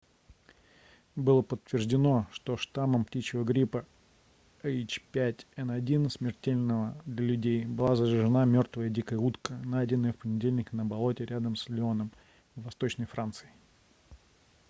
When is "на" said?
10.73-10.85